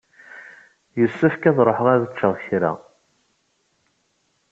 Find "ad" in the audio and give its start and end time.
1.49-1.57, 1.93-1.99